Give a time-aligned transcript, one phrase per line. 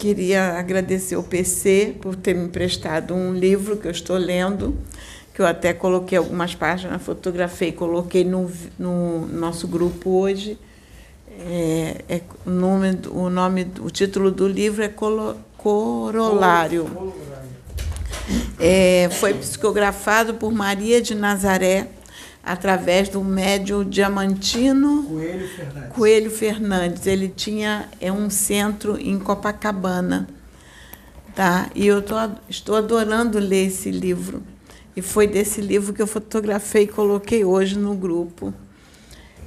[0.00, 4.74] queria agradecer ao PC por ter me emprestado um livro que eu estou lendo,
[5.34, 10.58] que eu até coloquei algumas páginas, fotografei e coloquei no, no nosso grupo hoje.
[11.38, 17.12] É, é, o, nome, o, nome, o título do livro é Colo, Corolário.
[18.58, 21.88] É, foi psicografado por Maria de Nazaré,
[22.42, 25.92] através do médium Diamantino Coelho Fernandes.
[25.92, 27.06] Coelho Fernandes.
[27.06, 30.28] Ele tinha é um centro em Copacabana.
[31.34, 31.70] Tá?
[31.74, 32.14] E eu tô,
[32.48, 34.42] estou adorando ler esse livro.
[34.96, 38.52] E foi desse livro que eu fotografei e coloquei hoje no grupo.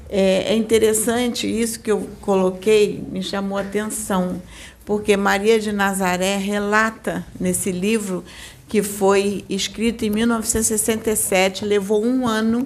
[0.09, 4.41] É, é interessante isso que eu coloquei, me chamou a atenção,
[4.85, 8.23] porque Maria de Nazaré relata nesse livro
[8.67, 12.65] que foi escrito em 1967, levou um ano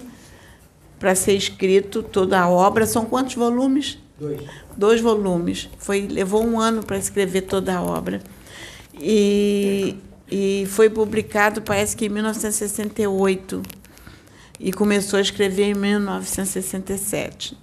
[0.99, 2.85] para ser escrito toda a obra.
[2.85, 3.97] São quantos volumes?
[4.19, 4.41] Dois.
[4.75, 5.69] Dois volumes.
[5.77, 8.21] Foi, levou um ano para escrever toda a obra.
[8.99, 9.95] E,
[10.29, 13.61] e foi publicado, parece que em 1968.
[14.59, 17.55] E começou a escrever em 1967.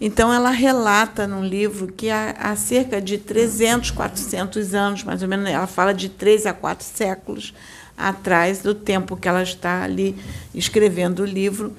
[0.00, 5.28] Então, ela relata num livro que há, há, cerca de 300, 400 anos, mais ou
[5.28, 7.54] menos, ela fala de três a quatro séculos
[7.96, 10.16] atrás do tempo que ela está ali
[10.52, 11.72] escrevendo o livro,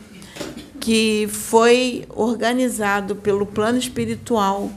[0.86, 4.72] que foi organizado pelo plano espiritual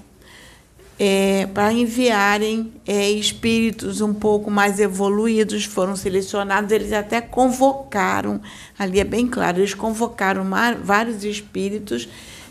[0.98, 8.40] é, para enviarem é, espíritos um pouco mais evoluídos, foram selecionados, eles até convocaram,
[8.78, 10.46] ali é bem claro, eles convocaram
[10.82, 12.08] vários espíritos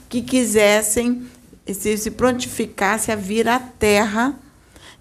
[0.08, 1.26] que quisessem
[1.66, 4.36] se, se prontificasse a vir à Terra,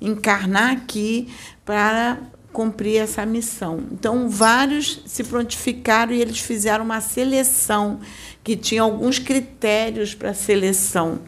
[0.01, 1.29] encarnar aqui
[1.63, 2.17] para
[2.57, 3.83] cumprir essa missão.
[3.93, 8.01] Então, vários se prontificaram e eles fizeram uma seleção
[8.43, 11.19] que tinha alguns critérios para seleção.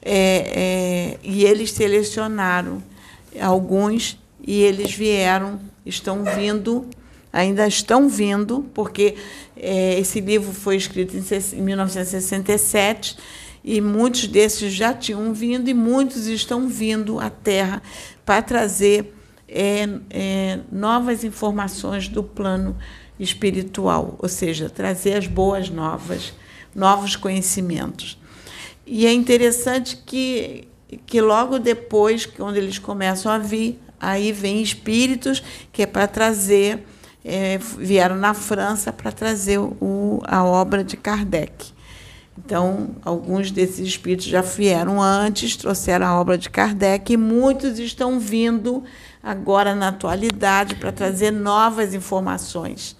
[0.00, 0.08] É,
[0.56, 2.82] é, e eles selecionaram
[3.38, 6.88] alguns e eles vieram, estão vindo,
[7.30, 9.16] ainda estão vindo, porque
[9.58, 13.18] é, esse livro foi escrito em 1967
[13.62, 17.82] e muitos desses já tinham vindo e muitos estão vindo à Terra
[18.24, 19.19] para trazer
[19.50, 22.76] é, é, novas informações do plano
[23.18, 26.32] espiritual, ou seja, trazer as boas novas,
[26.74, 28.18] novos conhecimentos.
[28.86, 30.66] E é interessante que,
[31.04, 36.84] que logo depois, quando eles começam a vir, aí vem espíritos que é para trazer
[37.24, 41.72] é, vieram na França para trazer o, a obra de Kardec.
[42.44, 48.18] Então, alguns desses espíritos já vieram antes, trouxeram a obra de Kardec, e muitos estão
[48.18, 48.82] vindo
[49.22, 52.96] agora na atualidade para trazer novas informações.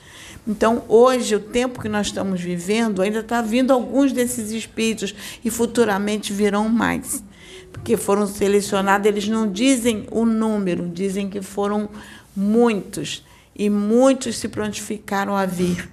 [0.46, 5.14] Então, hoje, o tempo que nós estamos vivendo, ainda está vindo alguns desses espíritos
[5.44, 7.24] e futuramente virão mais.
[7.72, 11.88] Porque foram selecionados, eles não dizem o número, dizem que foram
[12.36, 13.24] muitos
[13.56, 15.88] e muitos se prontificaram a vir.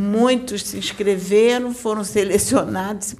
[0.00, 3.16] Muitos se inscreveram, foram selecionados, se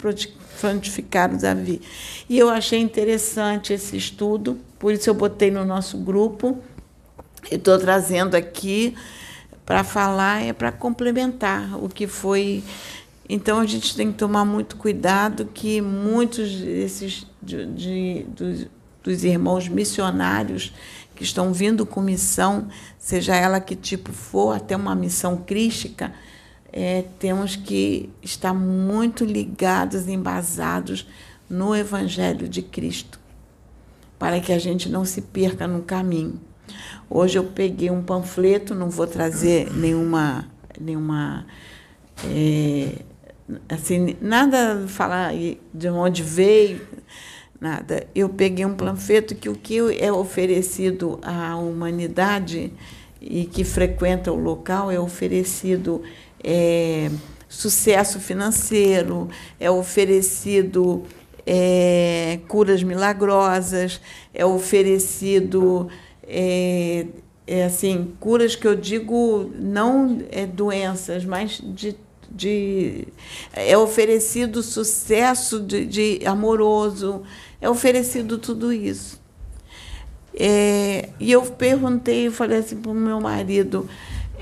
[0.59, 1.83] prontificaram a vir.
[2.27, 6.59] E eu achei interessante esse estudo, por isso eu botei no nosso grupo.
[7.51, 8.95] Estou trazendo aqui
[9.67, 12.65] para falar, é para complementar o que foi.
[13.29, 18.67] Então a gente tem que tomar muito cuidado que muitos desses de, de, dos,
[19.05, 20.73] dos irmãos missionários
[21.15, 22.69] que estão vindo com missão,
[22.99, 26.15] seja ela que tipo for, até uma missão crística,
[26.72, 31.06] é, temos que estar muito ligados, embasados
[31.48, 33.19] no Evangelho de Cristo,
[34.19, 36.41] para que a gente não se perca no caminho.
[37.08, 40.48] Hoje eu peguei um panfleto, não vou trazer nenhuma,
[40.81, 41.44] nenhuma
[42.25, 43.02] é,
[43.69, 45.32] assim, nada falar
[45.75, 46.81] de onde veio,
[47.61, 48.06] nada.
[48.14, 52.73] Eu peguei um panfleto que o que é oferecido à humanidade
[53.20, 56.02] e que frequenta o local é oferecido
[56.42, 57.10] é,
[57.48, 59.28] sucesso financeiro,
[59.58, 61.04] é oferecido
[61.46, 64.00] é, curas milagrosas,
[64.32, 65.88] é oferecido
[66.22, 67.06] é,
[67.46, 71.96] é, assim curas que eu digo não é doenças, mas de
[72.32, 73.08] de
[73.52, 77.22] é oferecido sucesso de, de amoroso,
[77.60, 79.20] é oferecido tudo isso.
[80.32, 83.88] É, e eu perguntei, falei assim para o meu marido,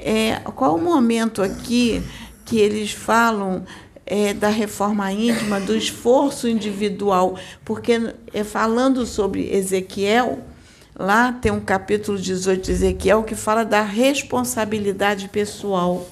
[0.03, 2.03] é, qual o momento aqui
[2.45, 3.65] que eles falam
[4.07, 10.39] é, da reforma íntima, do esforço individual, porque é, falando sobre Ezequiel,
[10.99, 16.09] lá tem um capítulo 18 de Ezequiel que fala da responsabilidade pessoal.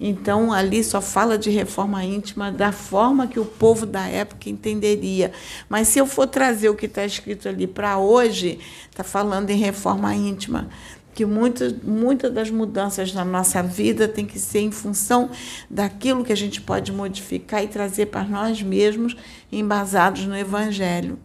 [0.00, 5.30] Então, ali só fala de reforma íntima da forma que o povo da época entenderia.
[5.68, 8.58] Mas se eu for trazer o que está escrito ali para hoje,
[8.90, 10.68] está falando em reforma íntima
[11.14, 15.30] que muitas, muitas das mudanças na nossa vida tem que ser em função
[15.68, 19.16] daquilo que a gente pode modificar e trazer para nós mesmos,
[19.50, 21.18] embasados no Evangelho.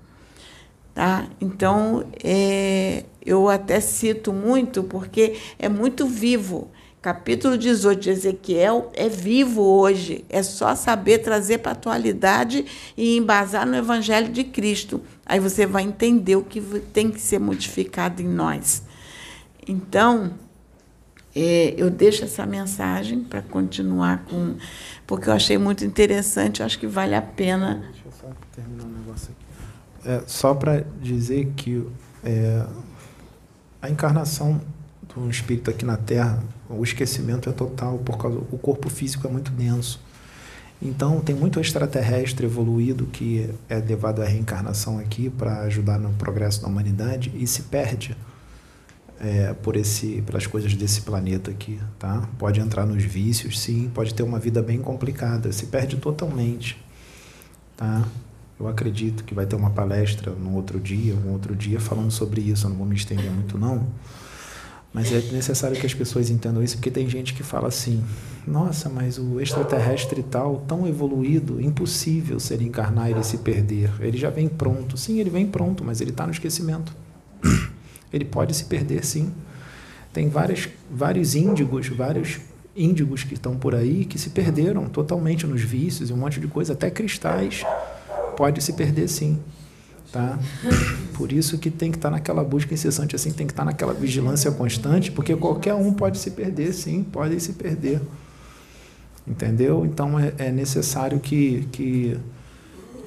[0.93, 1.27] Tá?
[1.39, 6.71] Então, é, eu até cito muito, porque é muito vivo
[7.07, 10.25] capítulo 18 de Ezequiel é vivo hoje.
[10.29, 12.65] É só saber trazer para a atualidade
[12.97, 15.01] e embasar no Evangelho de Cristo.
[15.25, 16.59] Aí você vai entender o que
[16.91, 18.83] tem que ser modificado em nós.
[19.67, 20.33] Então,
[21.35, 24.55] é, eu deixo essa mensagem para continuar com.
[25.05, 27.83] Porque eu achei muito interessante, eu acho que vale a pena.
[27.91, 30.09] Deixa eu só terminar um negócio aqui.
[30.09, 31.85] É, só para dizer que
[32.23, 32.65] é,
[33.81, 34.59] a encarnação
[35.13, 39.29] do espírito aqui na Terra o esquecimento é total, por causa o corpo físico é
[39.29, 39.99] muito denso.
[40.81, 46.61] Então, tem muito extraterrestre evoluído que é levado à reencarnação aqui para ajudar no progresso
[46.61, 48.15] da humanidade e se perde
[49.19, 52.27] é, por esse, pelas coisas desse planeta aqui, tá?
[52.37, 56.77] Pode entrar nos vícios, sim, pode ter uma vida bem complicada, se perde totalmente,
[57.75, 58.07] tá?
[58.59, 62.41] Eu acredito que vai ter uma palestra no outro dia, um outro dia, falando sobre
[62.41, 62.65] isso.
[62.65, 63.85] Eu não vou me estender muito, não
[64.97, 68.03] mas é necessário que as pessoas entendam isso, porque tem gente que fala assim:
[68.47, 73.91] nossa, mas o extraterrestre tal, tão evoluído, impossível se ele encarnar e se perder.
[73.99, 74.97] Ele já vem pronto.
[74.97, 76.95] Sim, ele vem pronto, mas ele está no esquecimento.
[78.11, 79.33] Ele pode se perder, sim.
[80.13, 82.39] Tem várias, vários índigos, vários
[82.75, 86.47] índigos que estão por aí que se perderam totalmente nos vícios e um monte de
[86.47, 87.63] coisa, até cristais
[88.35, 89.39] pode se perder, sim.
[90.11, 90.39] Tá?
[91.15, 93.71] Por isso que tem que estar tá naquela busca incessante, assim, tem que estar tá
[93.71, 97.99] naquela vigilância constante, porque qualquer um pode se perder, sim, pode se perder.
[99.27, 99.85] Entendeu?
[99.85, 102.17] Então é, é necessário que, que,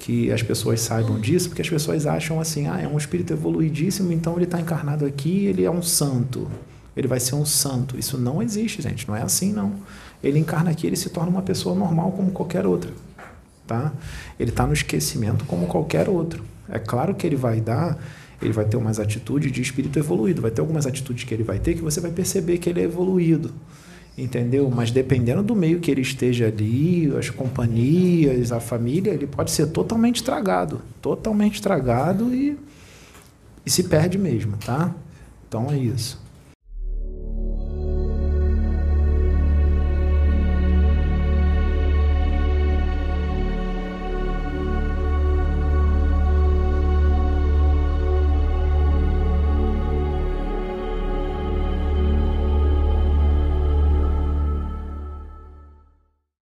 [0.01, 4.11] que as pessoas saibam disso, porque as pessoas acham assim, ah, é um espírito evoluidíssimo,
[4.11, 6.49] então ele está encarnado aqui, ele é um santo.
[6.97, 7.97] Ele vai ser um santo.
[7.97, 9.07] Isso não existe, gente.
[9.07, 9.73] Não é assim, não.
[10.23, 12.91] Ele encarna aqui, ele se torna uma pessoa normal como qualquer outra.
[13.67, 13.93] Tá?
[14.39, 16.43] Ele está no esquecimento como qualquer outro.
[16.67, 17.95] É claro que ele vai dar,
[18.41, 21.59] ele vai ter umas atitudes de espírito evoluído, vai ter algumas atitudes que ele vai
[21.59, 23.53] ter que você vai perceber que ele é evoluído.
[24.17, 24.69] Entendeu?
[24.69, 29.67] Mas dependendo do meio que ele esteja ali, as companhias, a família, ele pode ser
[29.67, 30.81] totalmente estragado.
[31.01, 32.57] Totalmente estragado e,
[33.65, 34.93] e se perde mesmo, tá?
[35.47, 36.21] Então é isso.